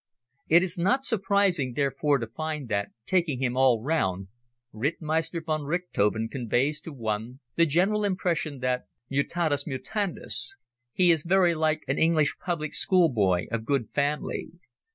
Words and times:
It 0.49 0.63
is 0.63 0.79
not 0.79 1.05
surprising 1.05 1.73
therefore 1.75 2.17
to 2.17 2.25
find 2.25 2.69
that, 2.69 2.89
taking 3.05 3.37
him 3.39 3.55
all 3.55 3.83
round, 3.83 4.29
Rittmeister 4.73 5.43
von 5.45 5.61
Richthofen 5.61 6.27
conveys 6.27 6.81
to 6.81 6.91
one 6.91 7.39
the 7.55 7.67
general 7.67 8.03
impression 8.03 8.61
that, 8.61 8.85
mutatis 9.11 9.67
mutandis, 9.67 10.55
he 10.91 11.11
is 11.11 11.21
very 11.23 11.53
like 11.53 11.83
an 11.87 11.99
English 11.99 12.37
public 12.43 12.73
school 12.73 13.09
boy 13.09 13.45
of 13.51 13.63
good 13.63 13.91
family. 13.91 14.47